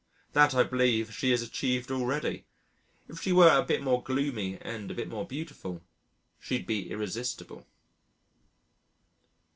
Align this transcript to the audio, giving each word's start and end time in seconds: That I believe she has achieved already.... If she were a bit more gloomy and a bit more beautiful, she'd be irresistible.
That 0.33 0.55
I 0.55 0.63
believe 0.63 1.13
she 1.13 1.29
has 1.29 1.43
achieved 1.43 1.91
already.... 1.91 2.43
If 3.07 3.21
she 3.21 3.31
were 3.31 3.55
a 3.55 3.61
bit 3.63 3.83
more 3.83 4.01
gloomy 4.01 4.57
and 4.59 4.89
a 4.89 4.95
bit 4.95 5.07
more 5.07 5.27
beautiful, 5.27 5.83
she'd 6.39 6.65
be 6.65 6.89
irresistible. 6.89 7.67